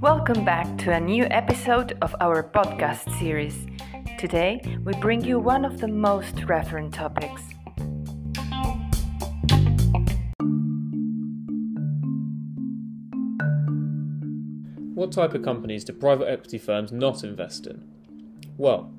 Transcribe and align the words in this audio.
Welcome 0.00 0.44
back 0.44 0.78
to 0.78 0.92
a 0.92 1.00
new 1.00 1.24
episode 1.24 1.98
of 2.02 2.14
our 2.20 2.44
podcast 2.44 3.18
series. 3.18 3.66
Today, 4.16 4.62
we 4.84 4.92
bring 5.00 5.24
you 5.24 5.40
one 5.40 5.64
of 5.64 5.80
the 5.80 5.88
most 5.88 6.36
referent 6.36 6.92
topics. 6.92 7.42
What 14.94 15.10
type 15.10 15.34
of 15.34 15.42
companies 15.42 15.82
do 15.82 15.92
private 15.94 16.28
equity 16.28 16.58
firms 16.58 16.92
not 16.92 17.24
invest 17.24 17.66
in? 17.66 17.82
Well, 18.56 18.92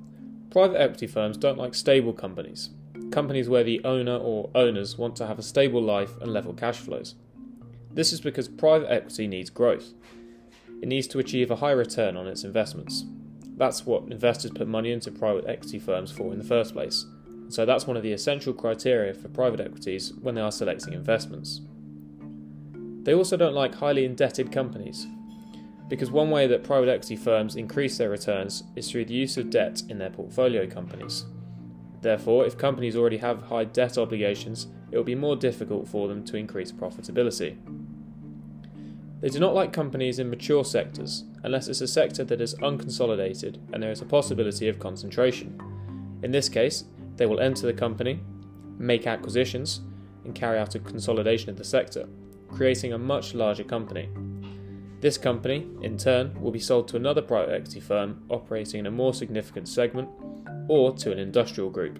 private 0.50 0.81
equity 0.81 1.07
firms 1.07 1.38
don't 1.38 1.57
like 1.57 1.75
stable 1.75 2.11
companies, 2.11 2.71
companies 3.09 3.47
where 3.47 3.63
the 3.63 3.79
owner 3.86 4.18
or 4.18 4.50
owners 4.54 4.97
want 4.97 5.16
to 5.16 5.27
have 5.27 5.39
a 5.39 5.43
stable 5.43 5.81
life 5.81 6.18
and 6.20 6.34
level 6.34 6.54
cash 6.54 6.79
flows. 6.79 7.16
This 7.89 8.11
is 8.11 8.20
because 8.20 8.50
private 8.50 8.91
equity 8.91 9.27
needs 9.27 9.50
growth. 9.50 9.93
It 10.82 10.88
needs 10.88 11.07
to 11.07 11.19
achieve 11.19 11.51
a 11.51 11.57
high 11.57 11.71
return 11.71 12.15
on 12.15 12.28
its 12.28 12.43
investments. 12.43 13.06
That's 13.57 13.86
what 13.86 14.11
investors 14.11 14.51
put 14.51 14.68
money 14.68 14.92
into 14.92 15.11
private 15.11 15.46
equity 15.47 15.79
firms 15.79 16.11
for 16.11 16.32
in 16.32 16.39
the 16.39 16.46
first 16.46 16.74
place. 16.74 17.06
So 17.50 17.65
that's 17.65 17.87
one 17.87 17.97
of 17.97 18.04
the 18.04 18.14
essential 18.14 18.54
criteria 18.54 19.14
for 19.14 19.28
private 19.28 19.60
equities 19.60 20.14
when 20.21 20.36
they 20.36 20.42
are 20.42 20.51
selecting 20.51 20.93
investments. 20.93 21.61
They 23.04 23.14
also 23.14 23.36
don't 23.36 23.56
like 23.56 23.75
highly 23.75 24.06
indebted 24.06 24.51
companies, 24.51 25.07
because 25.89 26.11
one 26.11 26.29
way 26.29 26.46
that 26.47 26.64
private 26.64 26.89
equity 26.89 27.15
firms 27.15 27.56
increase 27.56 27.98
their 27.98 28.11
returns 28.11 28.64
is 28.75 28.89
through 28.89 29.06
the 29.06 29.15
use 29.15 29.36
of 29.36 29.50
debt 29.50 29.82
in 29.89 29.98
their 29.98 30.11
portfolio 30.11 30.68
companies. 30.68 31.25
Therefore, 32.02 32.45
if 32.45 32.58
companies 32.58 32.95
already 32.95 33.17
have 33.17 33.42
high 33.42 33.66
debt 33.66 33.98
obligations, 33.98 34.67
it 34.92 34.98
will 34.98 35.03
be 35.03 35.16
more 35.16 35.36
difficult 35.36 35.88
for 35.88 36.08
them 36.08 36.23
to 36.25 36.38
increase 36.38 36.72
profitability. 36.72 37.58
They 39.22 39.30
do 39.30 39.39
not 39.39 39.53
like 39.53 39.73
companies 39.73 40.19
in 40.19 40.30
mature 40.30 40.64
sectors 40.64 41.25
unless 41.44 41.67
it's 41.67 41.81
a 41.81 41.88
sector 41.88 42.23
that 42.23 42.39
is 42.39 42.56
unconsolidated 42.56 43.58
and 43.73 43.84
there 43.84 43.92
is 43.92 44.02
a 44.02 44.06
possibility 44.06 44.70
of 44.70 44.80
concentration. 44.80 45.59
In 46.23 46.31
this 46.31 46.48
case, 46.48 46.86
they 47.17 47.25
will 47.25 47.42
enter 47.42 47.67
the 47.67 47.73
company, 47.73 48.22
make 48.78 49.08
acquisitions, 49.08 49.81
and 50.23 50.34
carry 50.34 50.58
out 50.58 50.75
a 50.75 50.80
consolidation 50.80 51.50
of 51.50 51.58
the 51.58 51.66
sector, 51.66 52.08
creating 52.50 52.94
a 52.94 52.97
much 52.97 53.34
larger 53.34 53.64
company. 53.64 54.09
This 55.02 55.17
company, 55.17 55.67
in 55.81 55.97
turn, 55.97 56.40
will 56.42 56.52
be 56.52 56.59
sold 56.59 56.88
to 56.90 56.97
another 56.97 57.22
private 57.22 57.53
equity 57.53 57.80
firm 57.80 58.23
operating 58.30 58.80
in 58.80 58.86
a 58.86 58.92
more 58.92 59.14
significant 59.14 59.67
segment 59.67 60.09
or 60.70 60.94
to 60.97 61.12
an 61.12 61.20
industrial 61.20 61.70
group. 61.70 62.00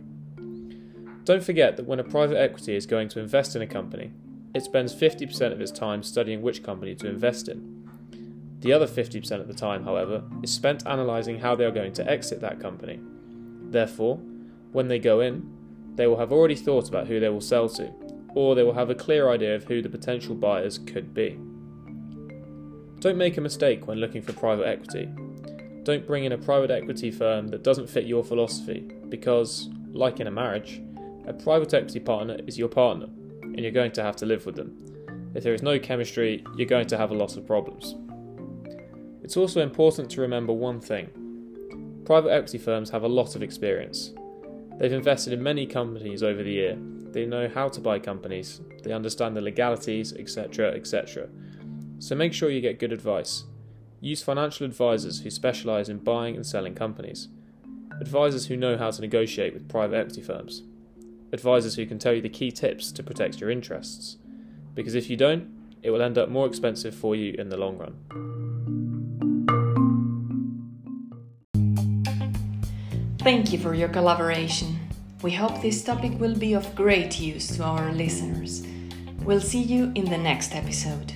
Don't 1.26 1.44
forget 1.44 1.78
that 1.78 1.86
when 1.86 2.00
a 2.00 2.04
private 2.04 2.38
equity 2.38 2.76
is 2.76 2.86
going 2.86 3.10
to 3.10 3.20
invest 3.20 3.56
in 3.56 3.62
a 3.62 3.68
company, 3.68 4.12
it 4.54 4.64
spends 4.64 4.96
50% 4.96 5.52
of 5.52 5.62
its 5.62 5.72
time 5.72 6.02
studying 6.02 6.42
which 6.42 6.64
company 6.64 6.96
to 6.96 7.08
invest 7.08 7.50
in. 7.50 7.88
The 8.62 8.74
other 8.74 8.88
50% 8.88 9.32
of 9.40 9.48
the 9.48 9.54
time, 9.54 9.84
however, 9.84 10.24
is 10.44 10.52
spent 10.52 10.84
analysing 10.86 11.40
how 11.40 11.56
they 11.56 11.66
are 11.66 11.72
going 11.72 11.94
to 11.94 12.10
exit 12.10 12.42
that 12.42 12.60
company. 12.60 13.00
Therefore, 13.70 14.18
when 14.72 14.88
they 14.88 15.00
go 15.00 15.22
in, 15.22 15.50
they 15.96 16.08
will 16.08 16.18
have 16.18 16.32
already 16.32 16.56
thought 16.56 16.90
about 16.90 17.08
who 17.08 17.20
they 17.20 17.30
will 17.30 17.42
sell 17.42 17.70
to, 17.70 17.94
or 18.36 18.56
they 18.56 18.64
will 18.64 18.74
have 18.74 18.90
a 18.90 18.96
clear 18.96 19.30
idea 19.30 19.56
of 19.56 19.64
who 19.66 19.82
the 19.82 19.90
potential 19.90 20.36
buyers 20.36 20.78
could 20.80 21.14
be. 21.14 21.40
Don't 23.00 23.18
make 23.18 23.38
a 23.38 23.42
mistake 23.42 23.88
when 23.88 24.00
looking 24.00 24.22
for 24.22 24.34
private 24.34 24.68
equity. 24.68 25.08
Don't 25.84 26.06
bring 26.06 26.26
in 26.26 26.34
a 26.34 26.38
private 26.38 26.72
equity 26.72 27.12
firm 27.12 27.48
that 27.48 27.64
doesn't 27.64 27.90
fit 27.90 28.06
your 28.06 28.24
philosophy, 28.24 28.92
because, 29.08 29.70
like 29.92 30.20
in 30.20 30.28
a 30.28 30.32
marriage, 30.32 30.82
a 31.26 31.34
private 31.34 31.74
equity 31.74 32.00
partner 32.00 32.38
is 32.46 32.58
your 32.58 32.68
partner 32.68 33.08
and 33.54 33.60
you're 33.60 33.72
going 33.72 33.92
to 33.92 34.04
have 34.04 34.16
to 34.18 34.26
live 34.26 34.46
with 34.46 34.56
them. 34.56 34.76
If 35.36 35.44
there 35.44 35.54
is 35.54 35.62
no 35.62 35.78
chemistry, 35.78 36.44
you're 36.56 36.68
going 36.68 36.88
to 36.88 36.98
have 36.98 37.12
a 37.12 37.16
lot 37.16 37.38
of 37.38 37.46
problems. 37.46 37.96
It's 39.24 39.38
also 39.38 39.62
important 39.62 40.10
to 40.12 40.22
remember 40.22 40.54
one 40.54 40.82
thing 40.82 41.10
private 42.06 42.32
equity 42.32 42.58
firms 42.58 42.90
have 42.90 43.04
a 43.04 43.08
lot 43.08 43.36
of 43.36 43.44
experience. 43.44 44.14
They've 44.80 44.92
invested 44.92 45.34
in 45.34 45.44
many 45.44 45.68
companies 45.68 46.24
over 46.24 46.42
the 46.42 46.52
year. 46.52 46.76
They 47.12 47.28
know 47.28 47.48
how 47.48 47.70
to 47.70 47.80
buy 47.80 48.00
companies, 48.00 48.62
they 48.82 48.92
understand 48.92 49.36
the 49.36 49.42
legalities, 49.42 50.14
etc., 50.14 50.72
etc. 50.72 51.30
So 52.00 52.16
make 52.16 52.34
sure 52.34 52.50
you 52.50 52.62
get 52.62 52.80
good 52.80 52.94
advice. 52.94 53.44
Use 54.02 54.24
financial 54.24 54.66
advisors 54.66 55.22
who 55.22 55.30
specialise 55.30 55.90
in 55.90 55.98
buying 55.98 56.36
and 56.36 56.46
selling 56.46 56.74
companies. 56.74 57.28
Advisors 58.02 58.48
who 58.48 58.58
know 58.58 58.78
how 58.78 58.90
to 58.90 59.02
negotiate 59.02 59.54
with 59.54 59.70
private 59.70 59.98
equity 59.98 60.22
firms 60.22 60.64
advisors 61.32 61.76
who 61.76 61.86
can 61.86 62.00
tell 62.00 62.14
you 62.14 62.22
the 62.22 62.30
key 62.30 62.52
tips 62.52 62.92
to 62.92 63.04
protect 63.04 63.40
your 63.40 63.50
interests. 63.50 64.18
Because 64.76 64.96
if 64.96 65.10
you 65.10 65.18
don't, 65.18 65.50
it 65.82 65.92
will 65.92 66.02
end 66.02 66.18
up 66.18 66.30
more 66.30 66.46
expensive 66.46 66.94
for 66.94 67.16
you 67.16 67.34
in 67.38 67.50
the 67.50 67.58
long 67.58 67.78
run. 67.78 67.96
Thank 73.20 73.52
you 73.52 73.60
for 73.60 73.74
your 73.74 73.90
collaboration. 73.90 74.80
We 75.22 75.32
hope 75.32 75.62
this 75.62 75.84
topic 75.84 76.18
will 76.20 76.36
be 76.36 76.54
of 76.54 76.74
great 76.76 77.20
use 77.20 77.58
to 77.58 77.64
our 77.64 77.92
listeners. 77.92 78.66
We'll 79.24 79.42
see 79.42 79.62
you 79.62 79.92
in 79.96 80.06
the 80.06 80.18
next 80.18 80.56
episode. 80.56 81.14